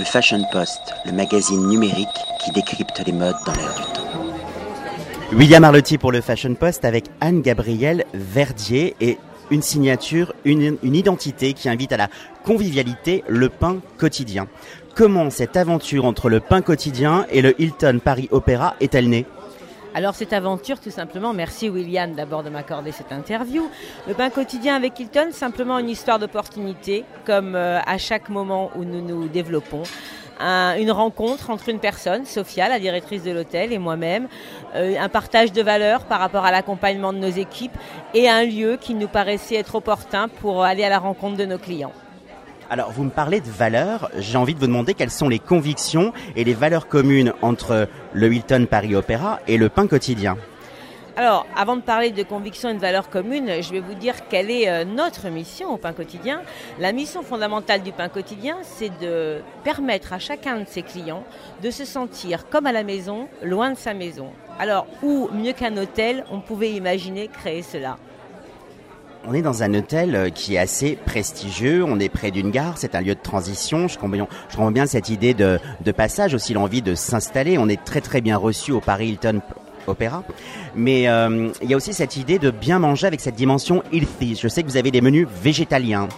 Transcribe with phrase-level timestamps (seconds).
[0.00, 2.08] Le Fashion Post, le magazine numérique
[2.42, 5.36] qui décrypte les modes dans l'air du temps.
[5.36, 9.18] William Arlotti pour le Fashion Post avec Anne-Gabrielle Verdier et
[9.50, 12.08] une signature, une, une, identité qui invite à la
[12.46, 14.46] convivialité, le pain quotidien.
[14.94, 19.26] Comment cette aventure entre le pain quotidien et le Hilton Paris Opéra est-elle née?
[19.92, 23.68] Alors cette aventure, tout simplement, merci William d'abord de m'accorder cette interview.
[24.06, 28.84] Le pain quotidien avec Hilton, simplement une histoire d'opportunité, comme euh, à chaque moment où
[28.84, 29.82] nous nous développons.
[30.38, 34.28] Un, une rencontre entre une personne, Sophia, la directrice de l'hôtel, et moi-même,
[34.76, 37.76] euh, un partage de valeurs par rapport à l'accompagnement de nos équipes
[38.14, 41.58] et un lieu qui nous paraissait être opportun pour aller à la rencontre de nos
[41.58, 41.92] clients.
[42.72, 44.08] Alors, vous me parlez de valeurs.
[44.16, 48.32] J'ai envie de vous demander quelles sont les convictions et les valeurs communes entre le
[48.32, 50.36] Hilton Paris Opéra et le pain quotidien.
[51.16, 54.52] Alors, avant de parler de convictions et de valeurs communes, je vais vous dire quelle
[54.52, 56.42] est euh, notre mission au pain quotidien.
[56.78, 61.24] La mission fondamentale du pain quotidien, c'est de permettre à chacun de ses clients
[61.64, 64.30] de se sentir comme à la maison, loin de sa maison.
[64.60, 67.96] Alors, où mieux qu'un hôtel, on pouvait imaginer créer cela
[69.26, 72.74] on est dans un hôtel euh, qui est assez prestigieux, on est près d'une gare,
[72.76, 76.82] c'est un lieu de transition, je comprends bien, cette idée de, de passage, aussi l'envie
[76.82, 79.40] de s'installer, on est très très bien reçu au Paris Hilton
[79.86, 80.22] Opéra,
[80.74, 84.38] mais euh, il y a aussi cette idée de bien manger avec cette dimension healthy.
[84.40, 86.08] Je sais que vous avez des menus végétaliens.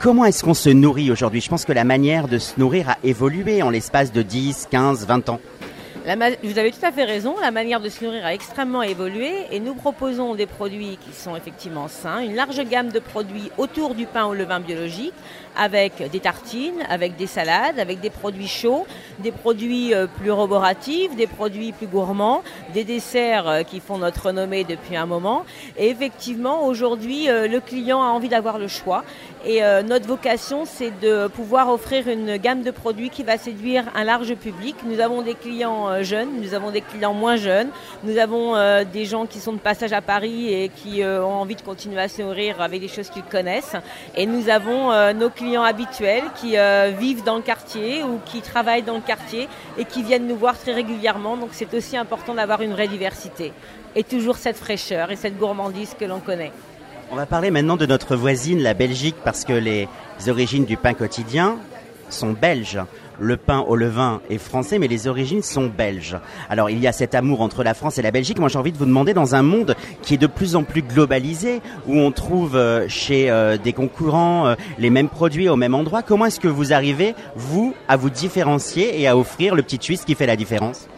[0.00, 1.42] Comment est-ce qu'on se nourrit aujourd'hui?
[1.42, 5.06] Je pense que la manière de se nourrir a évolué en l'espace de 10, 15,
[5.06, 5.40] 20 ans.
[6.02, 9.60] Vous avez tout à fait raison, la manière de se nourrir a extrêmement évolué et
[9.60, 14.06] nous proposons des produits qui sont effectivement sains, une large gamme de produits autour du
[14.06, 15.12] pain au levain biologique,
[15.58, 18.86] avec des tartines, avec des salades, avec des produits chauds,
[19.18, 22.42] des produits euh, plus roboratifs, des produits plus gourmands,
[22.72, 25.44] des desserts euh, qui font notre renommée depuis un moment.
[25.76, 29.04] Et effectivement, aujourd'hui, euh, le client a envie d'avoir le choix.
[29.46, 34.04] Et notre vocation, c'est de pouvoir offrir une gamme de produits qui va séduire un
[34.04, 34.76] large public.
[34.84, 37.68] Nous avons des clients jeunes, nous avons des clients moins jeunes,
[38.04, 41.62] nous avons des gens qui sont de passage à Paris et qui ont envie de
[41.62, 43.76] continuer à se nourrir avec des choses qu'ils connaissent.
[44.14, 48.82] Et nous avons nos clients habituels qui euh, vivent dans le quartier ou qui travaillent
[48.82, 49.48] dans le quartier
[49.78, 51.36] et qui viennent nous voir très régulièrement.
[51.36, 53.52] Donc c'est aussi important d'avoir une vraie diversité
[53.94, 56.52] et toujours cette fraîcheur et cette gourmandise que l'on connaît.
[57.12, 59.88] On va parler maintenant de notre voisine, la Belgique, parce que les
[60.28, 61.58] origines du pain quotidien
[62.08, 62.80] sont belges
[63.20, 66.16] le pain au levain est français, mais les origines sont belges.
[66.48, 68.38] Alors il y a cet amour entre la France et la Belgique.
[68.38, 70.82] Moi j'ai envie de vous demander, dans un monde qui est de plus en plus
[70.82, 75.74] globalisé, où on trouve euh, chez euh, des concurrents euh, les mêmes produits au même
[75.74, 79.78] endroit, comment est-ce que vous arrivez, vous, à vous différencier et à offrir le petit
[79.78, 80.88] twist qui fait la différence?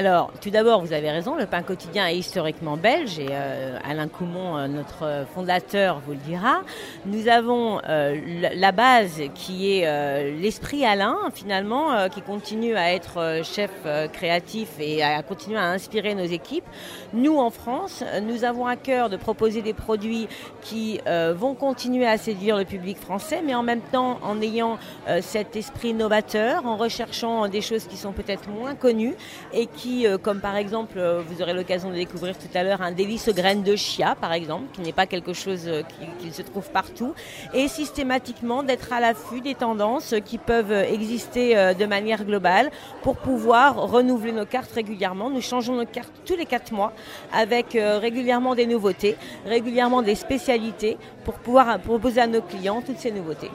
[0.00, 4.08] Alors, tout d'abord, vous avez raison, le pain quotidien est historiquement belge et euh, Alain
[4.08, 6.62] Coumont, euh, notre fondateur, vous le dira.
[7.04, 8.16] Nous avons euh,
[8.54, 13.70] la base qui est l'esprit Alain, finalement, qui continue à être chef
[14.14, 16.64] créatif et à continuer à inspirer nos équipes.
[17.12, 20.28] Nous, en France, nous avons à cœur de proposer des produits
[20.62, 20.98] qui
[21.34, 24.78] vont continuer à séduire le public français, mais en même temps en ayant
[25.20, 29.14] cet esprit novateur, en recherchant des choses qui sont peut-être moins connues
[29.52, 32.82] et qui euh, comme par exemple, euh, vous aurez l'occasion de découvrir tout à l'heure
[32.82, 36.28] un délice aux graines de chia, par exemple, qui n'est pas quelque chose euh, qui,
[36.28, 37.14] qui, se trouve partout,
[37.54, 42.70] et systématiquement d'être à l'affût des tendances qui peuvent exister de manière globale
[43.02, 45.30] pour pouvoir renouveler nos cartes régulièrement.
[45.30, 46.92] Nous changeons nos cartes tous les quatre mois
[47.32, 53.10] avec régulièrement des nouveautés, régulièrement des spécialités pour pouvoir proposer à nos clients toutes ces
[53.10, 53.50] nouveautés.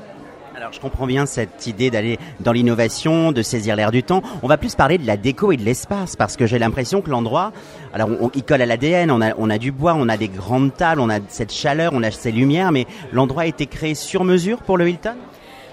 [0.55, 4.21] Alors je comprends bien cette idée d'aller dans l'innovation, de saisir l'air du temps.
[4.41, 7.09] On va plus parler de la déco et de l'espace parce que j'ai l'impression que
[7.09, 7.51] l'endroit,
[7.93, 10.29] alors on, il colle à l'ADN, on a, on a du bois, on a des
[10.29, 13.95] grandes tables, on a cette chaleur, on a ces lumières, mais l'endroit a été créé
[13.95, 15.16] sur mesure pour le Hilton?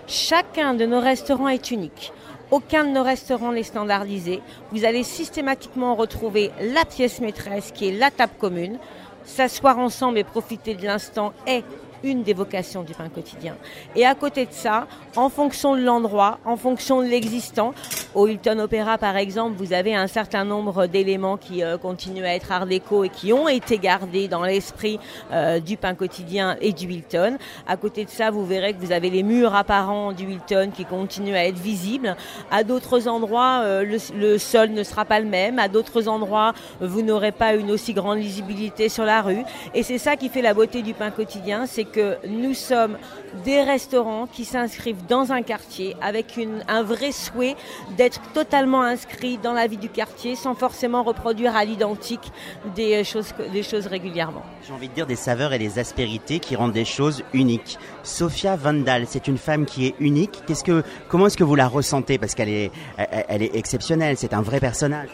[0.08, 2.12] Chacun de nos restaurants est unique.
[2.50, 4.40] Aucun de nos restaurants n'est standardisé.
[4.72, 8.78] Vous allez systématiquement retrouver la pièce maîtresse qui est la table commune.
[9.24, 11.62] S'asseoir ensemble et profiter de l'instant est
[12.02, 13.56] une des vocations du pain quotidien.
[13.96, 14.86] Et à côté de ça,
[15.16, 17.74] en fonction de l'endroit, en fonction de l'existant,
[18.14, 22.34] au Hilton Opéra par exemple, vous avez un certain nombre d'éléments qui euh, continuent à
[22.34, 24.98] être art déco et qui ont été gardés dans l'esprit
[25.32, 27.38] euh, du pain quotidien et du Hilton.
[27.66, 30.84] À côté de ça, vous verrez que vous avez les murs apparents du Hilton qui
[30.84, 32.16] continuent à être visibles.
[32.50, 35.58] À d'autres endroits, euh, le, le, sol ne sera pas le même.
[35.58, 39.44] À d'autres endroits, vous n'aurez pas une aussi grande lisibilité sur la rue.
[39.74, 42.96] Et c'est ça qui fait la beauté du pain quotidien, c'est que nous sommes
[43.44, 47.56] des restaurants qui s'inscrivent dans un quartier avec un vrai souhait
[47.96, 52.32] d'être totalement inscrit dans la vie du quartier sans forcément reproduire à l'identique
[52.74, 54.42] des choses, des choses régulièrement.
[54.66, 57.78] J'ai envie de dire des saveurs et des aspérités qui rendent des choses uniques.
[58.02, 60.42] Sophia Vandal, c'est une femme qui est unique.
[61.08, 62.18] Comment est-ce que vous la ressentez?
[62.18, 65.10] Parce qu'elle est, elle est exceptionnelle, c'est un vrai personnage.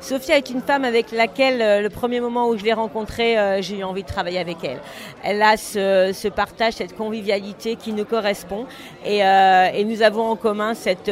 [0.00, 3.60] Sophia est une femme avec laquelle, euh, le premier moment où je l'ai rencontrée, euh,
[3.60, 4.78] j'ai eu envie de travailler avec elle.
[5.24, 8.66] Elle a ce, partage, cette convivialité qui nous correspond.
[9.04, 11.10] Et, euh, nous avons en commun cet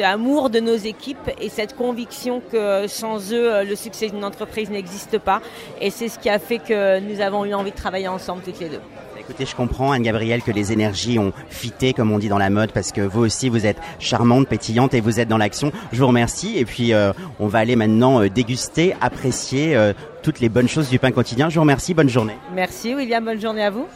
[0.00, 5.18] amour de nos équipes et cette conviction que sans eux, le succès d'une entreprise n'existe
[5.18, 5.40] pas.
[5.80, 8.60] Et c'est ce qui a fait que nous avons eu envie de travailler ensemble toutes
[8.60, 8.80] les deux.
[9.18, 12.72] Écoutez, je comprends, Anne-Gabrielle, que les énergies ont fité, comme on dit dans la mode,
[12.72, 15.72] parce que vous aussi, vous êtes charmante, pétillante et vous êtes dans l'action.
[15.92, 16.58] Je vous remercie.
[16.58, 16.92] Et puis,
[17.40, 19.92] on va aller maintenant euh, déguster, apprécier euh,
[20.22, 21.48] toutes les bonnes choses du pain quotidien.
[21.48, 21.94] Je vous remercie.
[21.94, 22.36] Bonne journée.
[22.54, 23.24] Merci, William.
[23.24, 23.86] Bonne journée à vous.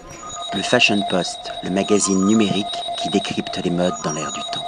[0.54, 2.66] Le Fashion Post, le magazine numérique
[3.02, 4.64] qui décrypte les modes dans l'air du temps.